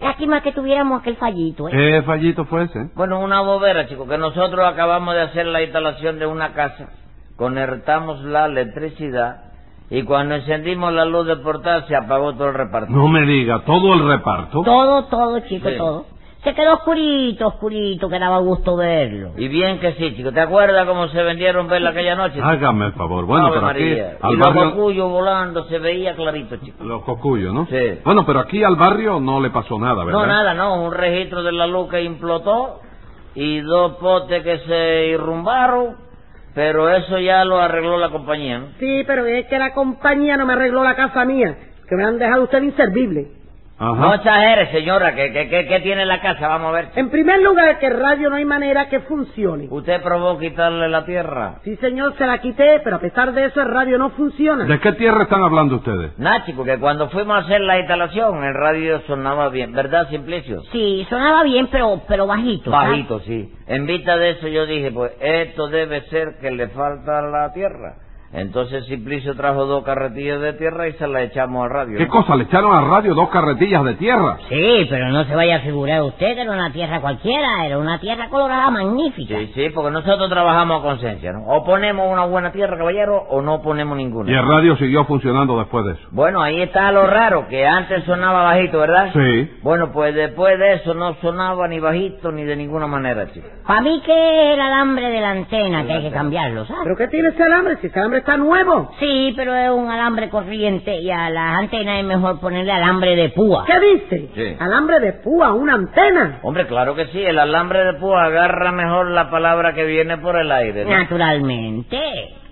Lástima 0.00 0.40
que 0.40 0.52
tuviéramos 0.52 1.02
aquel 1.02 1.16
fallito, 1.16 1.68
¿eh? 1.68 1.72
¿Qué 1.72 2.02
fallito 2.06 2.46
fue 2.46 2.62
ese? 2.62 2.88
Bueno, 2.94 3.20
una 3.20 3.42
bobera, 3.42 3.86
chico, 3.86 4.08
que 4.08 4.16
nosotros 4.16 4.66
acabamos 4.66 5.14
de 5.14 5.20
hacer 5.20 5.44
la 5.44 5.62
instalación 5.62 6.18
de 6.18 6.24
una 6.24 6.54
casa, 6.54 6.88
conectamos 7.36 8.24
la 8.24 8.46
electricidad 8.46 9.51
y 9.92 10.02
cuando 10.04 10.34
encendimos 10.36 10.92
la 10.92 11.04
luz 11.04 11.26
de 11.26 11.36
portal 11.36 11.84
se 11.86 11.94
apagó 11.94 12.32
todo 12.32 12.48
el 12.48 12.54
reparto. 12.54 12.90
No 12.92 13.08
me 13.08 13.26
diga, 13.26 13.60
todo 13.66 13.92
el 13.94 14.06
reparto. 14.08 14.62
Todo, 14.62 15.04
todo, 15.04 15.38
chico, 15.40 15.68
Sí. 15.68 15.76
todo. 15.76 16.06
Se 16.42 16.54
quedó 16.54 16.72
oscurito, 16.74 17.46
oscurito, 17.46 18.08
que 18.08 18.18
daba 18.18 18.38
gusto 18.38 18.74
verlo. 18.74 19.30
Y 19.36 19.46
bien 19.46 19.78
que 19.78 19.92
sí, 19.92 20.16
chico. 20.16 20.32
¿Te 20.32 20.40
acuerdas 20.40 20.86
cómo 20.88 21.06
se 21.06 21.22
vendieron 21.22 21.68
verla 21.68 21.90
aquella 21.90 22.16
noche? 22.16 22.34
chico? 22.34 22.44
Hágame 22.48 22.86
el 22.86 22.92
favor. 22.94 23.26
Bueno, 23.26 23.50
pero 23.54 23.66
aquí 23.68 23.92
al 24.20 24.32
y 24.32 24.36
los 24.38 24.46
barrio... 24.52 24.70
cocuyos 24.72 25.08
volando 25.08 25.64
se 25.68 25.78
veía 25.78 26.16
clarito, 26.16 26.56
chico. 26.56 26.82
Los 26.82 27.02
cocuyos, 27.04 27.54
¿no? 27.54 27.66
Sí. 27.66 28.00
Bueno, 28.04 28.26
pero 28.26 28.40
aquí 28.40 28.64
al 28.64 28.74
barrio 28.74 29.20
no 29.20 29.40
le 29.40 29.50
pasó 29.50 29.78
nada, 29.78 30.02
¿verdad? 30.04 30.18
No, 30.20 30.26
nada, 30.26 30.52
no. 30.54 30.82
Un 30.82 30.92
registro 30.92 31.44
de 31.44 31.52
la 31.52 31.68
luz 31.68 31.88
que 31.90 32.02
implotó 32.02 32.80
y 33.36 33.60
dos 33.60 33.92
potes 33.98 34.42
que 34.42 34.58
se 34.66 35.06
irrumbaron, 35.10 35.94
pero 36.54 36.88
eso 36.90 37.18
ya 37.18 37.44
lo 37.44 37.58
arregló 37.60 37.98
la 37.98 38.10
compañía, 38.10 38.58
¿no? 38.58 38.66
Sí, 38.78 39.04
pero 39.06 39.26
es 39.26 39.46
que 39.46 39.58
la 39.58 39.72
compañía 39.72 40.36
no 40.36 40.46
me 40.46 40.54
arregló 40.54 40.84
la 40.84 40.96
casa 40.96 41.24
mía, 41.24 41.56
que 41.88 41.96
me 41.96 42.04
han 42.04 42.18
dejado 42.18 42.44
usted 42.44 42.62
inservible. 42.62 43.41
No 43.82 44.14
exagere, 44.14 44.70
señora, 44.70 45.14
que, 45.14 45.32
que, 45.32 45.48
que, 45.48 45.66
que 45.66 45.80
tiene 45.80 46.06
la 46.06 46.20
casa, 46.20 46.46
vamos 46.46 46.68
a 46.68 46.72
ver. 46.72 46.88
En 46.94 47.10
primer 47.10 47.42
lugar, 47.42 47.78
que 47.78 47.86
el 47.86 47.98
radio 47.98 48.30
no 48.30 48.36
hay 48.36 48.44
manera 48.44 48.88
que 48.88 49.00
funcione. 49.00 49.66
¿Usted 49.70 50.00
probó 50.02 50.38
quitarle 50.38 50.88
la 50.88 51.04
tierra? 51.04 51.56
Sí, 51.64 51.76
señor, 51.76 52.16
se 52.16 52.26
la 52.26 52.38
quité, 52.38 52.80
pero 52.84 52.96
a 52.96 53.00
pesar 53.00 53.32
de 53.32 53.46
eso 53.46 53.60
el 53.60 53.68
radio 53.68 53.98
no 53.98 54.10
funciona. 54.10 54.64
¿De 54.64 54.78
qué 54.78 54.92
tierra 54.92 55.24
están 55.24 55.42
hablando 55.42 55.76
ustedes? 55.76 56.16
Nah, 56.18 56.44
chico, 56.44 56.64
que 56.64 56.78
cuando 56.78 57.08
fuimos 57.10 57.36
a 57.36 57.40
hacer 57.44 57.60
la 57.60 57.78
instalación, 57.80 58.44
el 58.44 58.54
radio 58.54 59.00
sonaba 59.06 59.48
bien, 59.48 59.72
¿verdad, 59.72 60.08
Simplicio? 60.08 60.62
Sí, 60.70 61.04
sonaba 61.10 61.42
bien, 61.42 61.68
pero, 61.70 62.02
pero 62.06 62.26
bajito. 62.26 62.70
¿sabes? 62.70 62.90
Bajito, 62.90 63.20
sí. 63.20 63.52
En 63.66 63.86
vista 63.86 64.16
de 64.16 64.30
eso 64.30 64.46
yo 64.48 64.66
dije, 64.66 64.92
pues 64.92 65.12
esto 65.20 65.68
debe 65.68 66.02
ser 66.02 66.38
que 66.40 66.50
le 66.50 66.68
falta 66.68 67.22
la 67.22 67.52
tierra. 67.52 67.96
Entonces 68.32 68.86
Simplicio 68.86 69.34
trajo 69.34 69.66
dos 69.66 69.84
carretillas 69.84 70.40
de 70.40 70.54
tierra 70.54 70.88
y 70.88 70.94
se 70.94 71.06
la 71.06 71.22
echamos 71.22 71.64
al 71.64 71.70
radio. 71.70 71.98
¿Qué 71.98 72.08
cosa? 72.08 72.34
¿Le 72.34 72.44
echaron 72.44 72.74
al 72.74 72.88
radio 72.88 73.14
dos 73.14 73.28
carretillas 73.28 73.84
de 73.84 73.94
tierra? 73.94 74.38
Sí, 74.48 74.86
pero 74.88 75.10
no 75.10 75.24
se 75.24 75.34
vaya 75.34 75.56
a 75.56 75.60
figurar 75.60 76.02
usted 76.02 76.34
que 76.34 76.40
era 76.40 76.50
una 76.50 76.72
tierra 76.72 77.00
cualquiera, 77.00 77.66
era 77.66 77.78
una 77.78 78.00
tierra 78.00 78.28
colorada 78.30 78.70
magnífica. 78.70 79.36
Sí, 79.36 79.52
sí, 79.54 79.70
porque 79.74 79.90
nosotros 79.90 80.30
trabajamos 80.30 80.80
a 80.80 80.82
conciencia, 80.82 81.32
¿no? 81.32 81.44
O 81.46 81.64
ponemos 81.64 82.10
una 82.10 82.24
buena 82.24 82.52
tierra, 82.52 82.78
caballero, 82.78 83.18
o 83.28 83.42
no 83.42 83.60
ponemos 83.60 83.96
ninguna. 83.96 84.30
Y 84.30 84.34
el 84.34 84.48
radio 84.48 84.76
siguió 84.76 85.04
funcionando 85.04 85.58
después 85.58 85.84
de 85.84 85.92
eso. 85.92 86.08
Bueno, 86.10 86.40
ahí 86.40 86.62
está 86.62 86.90
lo 86.90 87.06
raro, 87.06 87.48
que 87.48 87.66
antes 87.66 88.04
sonaba 88.04 88.44
bajito, 88.44 88.78
¿verdad? 88.78 89.10
Sí. 89.12 89.50
Bueno, 89.62 89.92
pues 89.92 90.14
después 90.14 90.58
de 90.58 90.74
eso 90.74 90.94
no 90.94 91.14
sonaba 91.20 91.68
ni 91.68 91.80
bajito 91.80 92.32
ni 92.32 92.44
de 92.44 92.56
ninguna 92.56 92.86
manera, 92.86 93.30
chico. 93.30 93.46
Para 93.66 93.82
mí 93.82 94.00
que 94.04 94.54
el 94.54 94.60
alambre 94.60 95.10
de 95.10 95.20
la 95.20 95.30
antena 95.32 95.84
que 95.84 95.92
hay 95.92 96.02
que 96.02 96.10
cambiarlo, 96.10 96.64
¿sabes? 96.64 96.82
¿Pero 96.84 96.96
qué 96.96 97.08
tiene 97.08 97.28
ese 97.28 97.42
alambre? 97.42 97.76
Si 97.76 97.88
ese 97.88 97.98
alambre 97.98 98.21
está 98.22 98.36
nuevo. 98.36 98.90
Sí, 99.00 99.32
pero 99.36 99.54
es 99.54 99.70
un 99.70 99.90
alambre 99.90 100.30
corriente 100.30 100.96
y 100.96 101.10
a 101.10 101.28
las 101.28 101.58
antenas 101.58 101.98
es 101.98 102.04
mejor 102.04 102.40
ponerle 102.40 102.72
alambre 102.72 103.16
de 103.16 103.30
púa. 103.30 103.64
¿Qué 103.66 103.80
dice? 103.80 104.30
Sí. 104.34 104.56
Alambre 104.60 105.00
de 105.00 105.12
púa, 105.14 105.52
una 105.52 105.74
antena. 105.74 106.38
Hombre, 106.42 106.66
claro 106.66 106.94
que 106.94 107.06
sí, 107.06 107.20
el 107.20 107.38
alambre 107.38 107.84
de 107.84 107.94
púa 107.94 108.24
agarra 108.24 108.70
mejor 108.72 109.10
la 109.10 109.28
palabra 109.28 109.74
que 109.74 109.84
viene 109.84 110.18
por 110.18 110.36
el 110.38 110.50
aire. 110.50 110.84
¿no? 110.84 110.90
Naturalmente. 110.90 111.98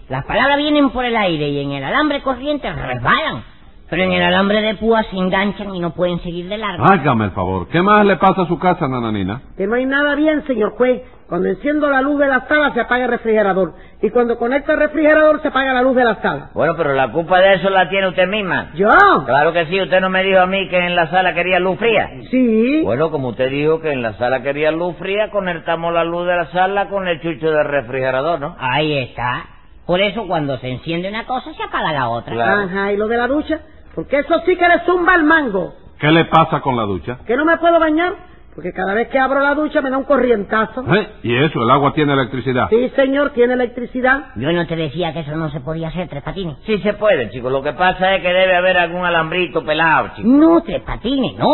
Las 0.08 0.24
palabras 0.24 0.56
vienen 0.58 0.90
por 0.90 1.04
el 1.04 1.16
aire 1.16 1.48
y 1.48 1.60
en 1.62 1.70
el 1.72 1.84
alambre 1.84 2.20
corriente 2.20 2.70
resbalan. 2.72 3.44
Pero 3.90 4.04
en 4.04 4.12
el 4.12 4.22
alambre 4.22 4.62
de 4.62 4.76
púa 4.76 5.02
se 5.10 5.16
enganchan 5.16 5.74
y 5.74 5.80
no 5.80 5.90
pueden 5.90 6.20
seguir 6.20 6.48
de 6.48 6.56
largo. 6.56 6.84
Hágame 6.84 7.24
el 7.26 7.30
favor. 7.32 7.68
¿Qué 7.68 7.82
más 7.82 8.06
le 8.06 8.16
pasa 8.16 8.42
a 8.42 8.46
su 8.46 8.58
casa, 8.58 8.86
nananina? 8.86 9.42
Que 9.56 9.66
no 9.66 9.74
hay 9.74 9.84
nada 9.84 10.14
bien, 10.14 10.46
señor 10.46 10.70
juez. 10.76 11.02
Cuando 11.28 11.48
enciendo 11.48 11.88
la 11.88 12.00
luz 12.00 12.18
de 12.18 12.26
la 12.26 12.46
sala 12.48 12.72
se 12.74 12.80
apaga 12.80 13.04
el 13.04 13.10
refrigerador. 13.10 13.74
Y 14.02 14.10
cuando 14.10 14.36
conecto 14.36 14.72
el 14.72 14.78
refrigerador 14.78 15.40
se 15.42 15.48
apaga 15.48 15.72
la 15.72 15.82
luz 15.82 15.94
de 15.94 16.04
la 16.04 16.20
sala. 16.22 16.50
Bueno, 16.54 16.74
pero 16.76 16.92
la 16.92 17.12
culpa 17.12 17.38
de 17.40 17.54
eso 17.54 17.70
la 17.70 17.88
tiene 17.88 18.08
usted 18.08 18.26
misma. 18.26 18.70
¿Yo? 18.74 18.88
Claro 19.26 19.52
que 19.52 19.66
sí, 19.66 19.80
usted 19.80 20.00
no 20.00 20.10
me 20.10 20.24
dijo 20.24 20.40
a 20.40 20.46
mí 20.46 20.68
que 20.68 20.78
en 20.78 20.96
la 20.96 21.08
sala 21.08 21.32
quería 21.34 21.60
luz 21.60 21.78
fría. 21.78 22.10
Sí. 22.30 22.82
Bueno, 22.84 23.10
como 23.12 23.28
usted 23.28 23.48
dijo 23.48 23.80
que 23.80 23.92
en 23.92 24.02
la 24.02 24.14
sala 24.14 24.42
quería 24.42 24.72
luz 24.72 24.96
fría, 24.98 25.30
conectamos 25.30 25.92
la 25.94 26.02
luz 26.02 26.26
de 26.26 26.36
la 26.36 26.46
sala 26.46 26.88
con 26.88 27.06
el 27.06 27.20
chucho 27.20 27.50
del 27.50 27.64
refrigerador, 27.64 28.40
¿no? 28.40 28.56
Ahí 28.58 28.98
está. 28.98 29.44
Por 29.86 30.00
eso 30.00 30.26
cuando 30.26 30.56
se 30.58 30.68
enciende 30.68 31.08
una 31.08 31.26
cosa 31.26 31.52
se 31.54 31.62
apaga 31.62 31.92
la 31.92 32.08
otra. 32.08 32.32
Claro. 32.32 32.62
Ajá, 32.62 32.92
¿y 32.92 32.96
lo 32.96 33.06
de 33.06 33.16
la 33.16 33.28
ducha? 33.28 33.60
Porque 33.94 34.18
eso 34.18 34.40
sí 34.46 34.56
que 34.56 34.68
le 34.68 34.80
zumba 34.84 35.14
el 35.14 35.24
mango. 35.24 35.74
¿Qué 35.98 36.10
le 36.10 36.24
pasa 36.26 36.60
con 36.60 36.76
la 36.76 36.84
ducha? 36.84 37.18
¿Que 37.26 37.36
no 37.36 37.44
me 37.44 37.56
puedo 37.58 37.78
bañar? 37.78 38.30
Porque 38.54 38.72
cada 38.72 38.94
vez 38.94 39.08
que 39.08 39.18
abro 39.18 39.40
la 39.40 39.54
ducha 39.54 39.80
me 39.80 39.90
da 39.90 39.98
un 39.98 40.04
corrientazo. 40.04 40.82
¿Eh? 40.94 41.08
¿Y 41.22 41.36
eso? 41.36 41.62
¿El 41.62 41.70
agua 41.70 41.92
tiene 41.92 42.12
electricidad? 42.14 42.68
Sí, 42.68 42.90
señor, 42.96 43.30
tiene 43.30 43.54
electricidad. 43.54 44.26
Yo 44.36 44.50
no 44.52 44.66
te 44.66 44.76
decía 44.76 45.12
que 45.12 45.20
eso 45.20 45.36
no 45.36 45.50
se 45.50 45.60
podía 45.60 45.88
hacer, 45.88 46.08
Tres 46.08 46.22
Patines. 46.22 46.56
Sí 46.66 46.78
se 46.78 46.94
puede, 46.94 47.30
chico. 47.30 47.48
Lo 47.48 47.62
que 47.62 47.72
pasa 47.74 48.16
es 48.16 48.22
que 48.22 48.28
debe 48.28 48.56
haber 48.56 48.76
algún 48.76 49.04
alambrito 49.04 49.64
pelado, 49.64 50.08
chico. 50.16 50.28
No, 50.28 50.62
Tres 50.62 50.82
Patines, 50.82 51.36
no. 51.38 51.48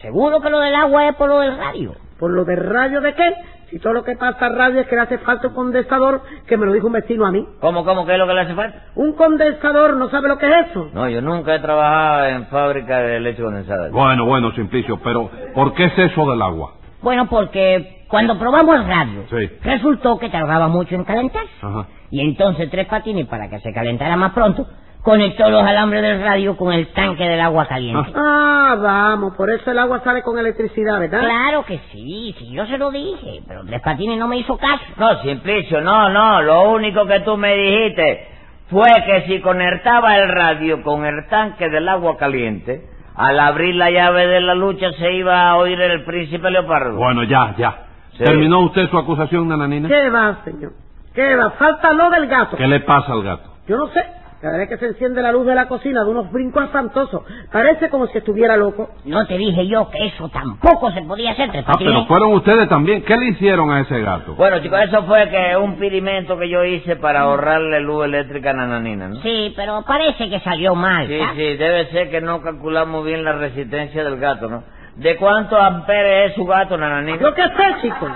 Seguro 0.00 0.40
que 0.40 0.48
lo 0.50 0.60
del 0.60 0.74
agua 0.74 1.08
es 1.08 1.16
por 1.16 1.28
lo 1.28 1.40
del 1.40 1.56
radio. 1.56 1.94
¿Por 2.18 2.30
lo 2.30 2.44
de 2.44 2.56
radio 2.56 3.00
de 3.00 3.14
qué? 3.14 3.34
Si 3.70 3.78
todo 3.78 3.92
lo 3.92 4.02
que 4.04 4.16
pasa 4.16 4.46
a 4.46 4.48
radio 4.48 4.80
es 4.80 4.86
que 4.88 4.94
le 4.96 5.02
hace 5.02 5.18
falta 5.18 5.48
un 5.48 5.54
condensador, 5.54 6.22
que 6.46 6.56
me 6.56 6.64
lo 6.66 6.72
dijo 6.72 6.86
un 6.86 6.94
vecino 6.94 7.26
a 7.26 7.30
mí. 7.30 7.46
¿Cómo, 7.60 7.84
cómo? 7.84 8.06
¿Qué 8.06 8.12
es 8.12 8.18
lo 8.18 8.26
que 8.26 8.32
le 8.34 8.40
hace 8.40 8.54
falta? 8.54 8.84
Un 8.94 9.12
condensador, 9.12 9.96
¿no 9.96 10.08
sabe 10.08 10.28
lo 10.28 10.38
que 10.38 10.46
es 10.46 10.70
eso? 10.70 10.88
No, 10.94 11.08
yo 11.08 11.20
nunca 11.20 11.54
he 11.54 11.58
trabajado 11.60 12.26
en 12.26 12.46
fábrica 12.46 12.98
de 13.00 13.20
leche 13.20 13.42
condensada. 13.42 13.90
Bueno, 13.90 14.24
bueno, 14.24 14.52
Simplicio, 14.52 14.98
pero 15.04 15.30
¿por 15.54 15.74
qué 15.74 15.84
es 15.84 15.98
eso 15.98 16.30
del 16.30 16.40
agua? 16.40 16.74
Bueno, 17.02 17.28
porque 17.28 18.04
cuando 18.08 18.38
probamos 18.38 18.74
el 18.76 18.86
radio, 18.86 19.24
Sí. 19.28 19.50
resultó 19.62 20.18
que 20.18 20.30
tardaba 20.30 20.68
mucho 20.68 20.94
en 20.94 21.04
calentarse. 21.04 21.50
Ajá. 21.60 21.86
Y 22.10 22.20
entonces 22.22 22.70
Tres 22.70 22.86
Patines, 22.86 23.26
para 23.26 23.50
que 23.50 23.60
se 23.60 23.72
calentara 23.74 24.16
más 24.16 24.32
pronto, 24.32 24.66
conectó 25.08 25.48
los 25.48 25.62
alambres 25.64 26.02
del 26.02 26.22
radio 26.22 26.54
con 26.54 26.70
el 26.70 26.88
tanque 26.88 27.26
del 27.26 27.40
agua 27.40 27.66
caliente. 27.66 28.12
Ah, 28.14 28.76
vamos, 28.78 29.34
por 29.38 29.48
eso 29.50 29.70
el 29.70 29.78
agua 29.78 30.02
sale 30.04 30.22
con 30.22 30.38
electricidad, 30.38 31.00
¿verdad? 31.00 31.20
Claro 31.20 31.64
que 31.64 31.78
sí, 31.90 32.34
sí, 32.38 32.50
yo 32.50 32.66
se 32.66 32.76
lo 32.76 32.90
dije, 32.90 33.40
pero 33.48 33.64
Tres 33.64 33.80
Patines 33.80 34.18
no 34.18 34.28
me 34.28 34.36
hizo 34.36 34.58
caso. 34.58 34.84
No, 34.98 35.22
Simplicio, 35.22 35.80
no, 35.80 36.10
no. 36.10 36.42
Lo 36.42 36.72
único 36.72 37.06
que 37.06 37.20
tú 37.20 37.38
me 37.38 37.54
dijiste 37.54 38.28
fue 38.68 38.90
que 39.06 39.22
si 39.22 39.40
conectaba 39.40 40.14
el 40.18 40.28
radio 40.28 40.82
con 40.82 41.06
el 41.06 41.26
tanque 41.28 41.70
del 41.70 41.88
agua 41.88 42.18
caliente, 42.18 42.82
al 43.14 43.40
abrir 43.40 43.76
la 43.76 43.90
llave 43.90 44.26
de 44.26 44.42
la 44.42 44.54
lucha 44.54 44.92
se 44.92 45.10
iba 45.14 45.48
a 45.48 45.56
oír 45.56 45.80
el 45.80 46.04
príncipe 46.04 46.50
leopardo. 46.50 46.96
Bueno, 46.96 47.22
ya, 47.22 47.54
ya. 47.56 47.78
Sí. 48.12 48.24
¿Terminó 48.24 48.60
usted 48.60 48.90
su 48.90 48.98
acusación, 48.98 49.48
nananina? 49.48 49.88
¿Qué 49.88 50.10
va, 50.10 50.40
señor? 50.44 50.72
¿Qué 51.14 51.34
va? 51.34 51.52
Falta 51.52 51.94
lo 51.94 52.10
del 52.10 52.26
gato. 52.26 52.58
¿Qué 52.58 52.66
le 52.66 52.80
pasa 52.80 53.12
al 53.12 53.22
gato? 53.22 53.54
Yo 53.66 53.78
no 53.78 53.86
sé. 53.86 54.17
Cada 54.40 54.56
vez 54.56 54.68
que 54.68 54.78
se 54.78 54.86
enciende 54.86 55.20
la 55.20 55.32
luz 55.32 55.46
de 55.46 55.54
la 55.54 55.66
cocina 55.66 56.04
de 56.04 56.10
unos 56.10 56.30
brincos 56.30 56.62
espantosos. 56.64 57.22
Parece 57.50 57.90
como 57.90 58.06
si 58.06 58.18
estuviera 58.18 58.56
loco. 58.56 58.88
No 59.04 59.26
te 59.26 59.36
dije 59.36 59.66
yo 59.66 59.90
que 59.90 60.06
eso 60.06 60.28
tampoco 60.28 60.92
se 60.92 61.02
podía 61.02 61.32
hacer, 61.32 61.50
Tres 61.50 61.64
Ah, 61.66 61.74
pero 61.76 62.04
fueron 62.04 62.32
ustedes 62.34 62.68
también. 62.68 63.02
¿Qué 63.02 63.16
le 63.16 63.30
hicieron 63.30 63.70
a 63.72 63.80
ese 63.80 64.00
gato? 64.00 64.34
Bueno, 64.36 64.60
chicos, 64.60 64.78
eso 64.82 65.02
fue 65.04 65.28
que 65.28 65.56
un 65.56 65.74
pirimento 65.76 66.38
que 66.38 66.48
yo 66.48 66.64
hice 66.64 66.94
para 66.96 67.22
ahorrarle 67.22 67.80
luz 67.80 68.04
eléctrica 68.04 68.50
a 68.50 68.54
Nananina, 68.54 69.08
¿no? 69.08 69.16
Sí, 69.22 69.52
pero 69.56 69.82
parece 69.84 70.30
que 70.30 70.38
salió 70.40 70.76
mal. 70.76 71.08
Sí, 71.08 71.18
¿sabes? 71.18 71.36
sí, 71.36 71.56
debe 71.56 71.86
ser 71.86 72.10
que 72.10 72.20
no 72.20 72.40
calculamos 72.40 73.04
bien 73.04 73.24
la 73.24 73.32
resistencia 73.32 74.04
del 74.04 74.18
gato, 74.18 74.48
¿no? 74.48 74.62
¿De 74.98 75.16
cuántos 75.16 75.58
amperes 75.60 76.30
es 76.30 76.34
su 76.34 76.44
gato, 76.44 76.76
Nananina? 76.76 77.18
Lo 77.20 77.32
que 77.32 77.42
sé, 77.42 77.82
chico. 77.82 78.08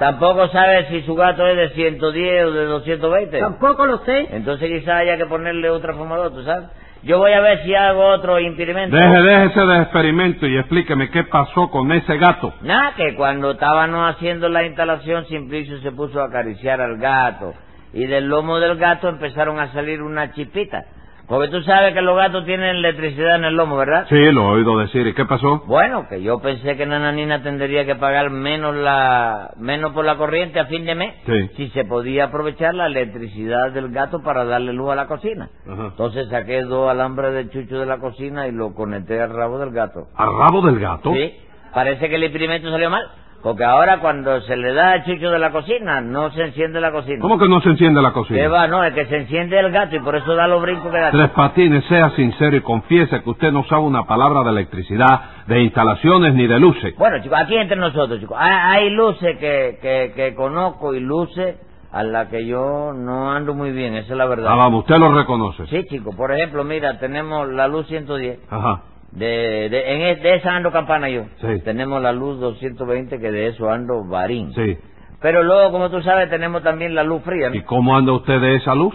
Tampoco 0.00 0.48
sabe 0.48 0.86
si 0.88 1.02
su 1.02 1.14
gato 1.14 1.46
es 1.46 1.56
de 1.56 1.68
110 1.70 2.44
o 2.46 2.50
de 2.50 2.64
220. 2.64 3.38
Tampoco 3.38 3.86
lo 3.86 3.98
sé. 3.98 4.26
Entonces 4.32 4.68
quizá 4.68 4.96
haya 4.96 5.16
que 5.16 5.26
ponerle 5.26 5.70
un 5.70 5.80
transformador, 5.80 6.32
¿tú 6.32 6.42
sabes? 6.42 6.68
Yo 7.04 7.18
voy 7.18 7.32
a 7.32 7.40
ver 7.40 7.62
si 7.62 7.72
hago 7.74 8.04
otro 8.04 8.40
impedimento. 8.40 8.96
Deje, 8.96 9.22
déjese 9.22 9.60
de 9.60 9.82
experimento 9.82 10.46
y 10.46 10.56
explíqueme 10.56 11.10
qué 11.10 11.22
pasó 11.22 11.70
con 11.70 11.92
ese 11.92 12.16
gato. 12.16 12.52
Nada, 12.62 12.94
que 12.96 13.14
cuando 13.14 13.52
estábamos 13.52 14.10
haciendo 14.14 14.48
la 14.48 14.64
instalación, 14.64 15.26
Simplicio 15.26 15.78
se 15.80 15.92
puso 15.92 16.20
a 16.20 16.26
acariciar 16.26 16.80
al 16.80 16.96
gato. 16.96 17.54
Y 17.92 18.06
del 18.06 18.26
lomo 18.26 18.58
del 18.58 18.76
gato 18.76 19.08
empezaron 19.08 19.60
a 19.60 19.72
salir 19.72 20.02
unas 20.02 20.32
chispitas. 20.32 20.84
Porque 21.26 21.48
tú 21.48 21.62
sabes 21.62 21.94
que 21.94 22.02
los 22.02 22.16
gatos 22.16 22.44
tienen 22.44 22.76
electricidad 22.76 23.36
en 23.36 23.44
el 23.44 23.54
lomo, 23.56 23.76
¿verdad? 23.78 24.06
Sí, 24.10 24.30
lo 24.32 24.42
he 24.42 24.58
oído 24.58 24.78
decir. 24.78 25.06
¿Y 25.06 25.14
qué 25.14 25.24
pasó? 25.24 25.62
Bueno, 25.66 26.06
que 26.08 26.22
yo 26.22 26.38
pensé 26.40 26.76
que 26.76 26.84
Nananina 26.84 27.42
tendría 27.42 27.86
que 27.86 27.94
pagar 27.96 28.28
menos 28.30 28.76
la 28.76 29.52
menos 29.56 29.92
por 29.92 30.04
la 30.04 30.16
corriente 30.16 30.60
a 30.60 30.66
fin 30.66 30.84
de 30.84 30.94
mes 30.94 31.14
Sí. 31.24 31.50
si 31.56 31.68
se 31.70 31.84
podía 31.86 32.24
aprovechar 32.24 32.74
la 32.74 32.86
electricidad 32.86 33.72
del 33.72 33.88
gato 33.90 34.22
para 34.22 34.44
darle 34.44 34.74
luz 34.74 34.90
a 34.92 34.96
la 34.96 35.06
cocina. 35.06 35.48
Ajá. 35.66 35.86
Entonces 35.86 36.28
saqué 36.28 36.62
dos 36.62 36.90
alambres 36.90 37.32
de 37.32 37.48
chucho 37.48 37.78
de 37.80 37.86
la 37.86 37.98
cocina 37.98 38.46
y 38.46 38.52
lo 38.52 38.74
conecté 38.74 39.20
al 39.20 39.30
rabo 39.34 39.58
del 39.58 39.70
gato. 39.70 40.08
¿Al 40.16 40.28
rabo 40.38 40.60
del 40.60 40.78
gato? 40.78 41.10
Sí, 41.14 41.34
parece 41.72 42.10
que 42.10 42.16
el 42.16 42.24
experimento 42.24 42.70
salió 42.70 42.90
mal, 42.90 43.02
porque 43.44 43.62
ahora 43.62 43.98
cuando 44.00 44.40
se 44.40 44.56
le 44.56 44.72
da 44.72 44.94
el 44.94 45.04
chucho 45.04 45.28
de 45.30 45.38
la 45.38 45.52
cocina 45.52 46.00
no 46.00 46.30
se 46.32 46.42
enciende 46.44 46.80
la 46.80 46.90
cocina. 46.90 47.18
¿Cómo 47.20 47.38
que 47.38 47.46
no 47.46 47.60
se 47.60 47.68
enciende 47.68 48.00
la 48.00 48.08
¿Qué 48.08 48.14
cocina? 48.14 48.48
va? 48.48 48.66
No, 48.66 48.82
es 48.82 48.94
que 48.94 49.04
se 49.04 49.16
enciende 49.18 49.60
el 49.60 49.70
gato 49.70 49.94
y 49.94 50.00
por 50.00 50.16
eso 50.16 50.34
da 50.34 50.48
los 50.48 50.62
brincos 50.62 50.90
que 50.90 50.98
da. 50.98 51.10
Tres 51.10 51.28
Patines, 51.28 51.84
sea 51.84 52.08
sincero 52.16 52.56
y 52.56 52.62
confiese 52.62 53.22
que 53.22 53.28
usted 53.30 53.52
no 53.52 53.62
sabe 53.64 53.82
una 53.82 54.04
palabra 54.06 54.42
de 54.44 54.48
electricidad, 54.50 55.20
de 55.46 55.60
instalaciones 55.60 56.32
ni 56.32 56.46
de 56.46 56.58
luces. 56.58 56.96
Bueno, 56.96 57.22
chicos, 57.22 57.38
aquí 57.38 57.54
entre 57.54 57.76
nosotros, 57.76 58.18
chicos, 58.18 58.36
hay, 58.40 58.80
hay 58.86 58.90
luces 58.90 59.36
que, 59.38 59.78
que, 59.82 60.12
que 60.16 60.34
conozco 60.34 60.94
y 60.94 61.00
luces 61.00 61.56
a 61.92 62.02
las 62.02 62.28
que 62.28 62.46
yo 62.46 62.92
no 62.94 63.30
ando 63.30 63.52
muy 63.52 63.72
bien, 63.72 63.94
esa 63.94 64.12
es 64.12 64.16
la 64.18 64.24
verdad. 64.26 64.48
Ah, 64.50 64.56
vamos, 64.56 64.80
usted 64.80 64.96
lo 64.96 65.12
reconoce. 65.14 65.66
Sí, 65.66 65.84
chicos, 65.84 66.16
por 66.16 66.32
ejemplo, 66.32 66.64
mira, 66.64 66.98
tenemos 66.98 67.46
la 67.50 67.68
luz 67.68 67.86
110, 67.88 68.38
Ajá. 68.50 68.80
De, 69.14 69.68
de, 69.70 69.94
en 69.94 70.00
es- 70.02 70.22
de 70.22 70.34
esa 70.36 70.56
ando 70.56 70.70
campana 70.72 71.08
yo. 71.08 71.24
Sí. 71.40 71.60
Tenemos 71.64 72.02
la 72.02 72.12
luz 72.12 72.38
220, 72.40 73.18
que 73.20 73.30
de 73.30 73.48
eso 73.48 73.70
ando 73.70 74.04
varín. 74.08 74.52
Sí. 74.54 74.76
Pero 75.20 75.42
luego, 75.42 75.70
como 75.72 75.90
tú 75.90 76.02
sabes, 76.02 76.28
tenemos 76.30 76.62
también 76.62 76.94
la 76.94 77.02
luz 77.02 77.22
fría, 77.22 77.48
¿no? 77.48 77.54
¿Y 77.54 77.62
cómo 77.62 77.96
anda 77.96 78.12
usted 78.12 78.40
de 78.40 78.56
esa 78.56 78.74
luz? 78.74 78.94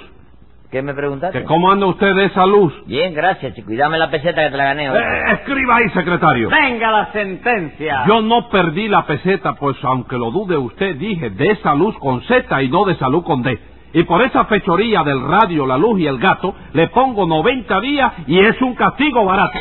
¿Qué 0.70 0.84
me 0.84 0.94
preguntaste? 0.94 1.40
¿Que 1.40 1.46
¿Cómo 1.46 1.72
anda 1.72 1.88
usted 1.88 2.14
de 2.14 2.26
esa 2.26 2.46
luz? 2.46 2.72
Bien, 2.86 3.12
gracias, 3.16 3.56
chico, 3.56 3.72
y 3.72 3.76
dame 3.76 3.98
la 3.98 4.12
peseta 4.12 4.44
que 4.44 4.52
te 4.52 4.58
la 4.58 4.66
gané. 4.66 4.86
Eh, 4.86 4.90
hoy. 4.92 4.98
escriba 5.34 5.78
ahí, 5.78 5.90
secretario. 5.90 6.48
Venga 6.50 6.92
la 6.92 7.12
sentencia. 7.12 8.04
Yo 8.08 8.22
no 8.22 8.50
perdí 8.50 8.88
la 8.88 9.08
peseta, 9.08 9.56
pues 9.56 9.78
aunque 9.84 10.16
lo 10.18 10.30
dude 10.30 10.58
usted, 10.58 10.96
dije 10.98 11.32
de 11.32 11.48
esa 11.54 11.74
luz 11.74 11.98
con 11.98 12.22
Z 12.22 12.62
y 12.62 12.70
no 12.70 12.86
de 12.86 12.94
salud 12.98 13.24
con 13.24 13.42
D. 13.42 13.58
Y 13.94 14.04
por 14.04 14.22
esa 14.22 14.46
fechoría 14.46 15.02
del 15.02 15.20
radio, 15.28 15.66
la 15.66 15.76
luz 15.80 16.00
y 16.00 16.06
el 16.06 16.20
gato, 16.20 16.54
le 16.74 16.90
pongo 16.90 17.26
90 17.26 17.82
días 17.82 18.14
y 18.28 18.38
es 18.38 18.62
un 18.62 18.76
castigo 18.76 19.26
barato. 19.26 19.58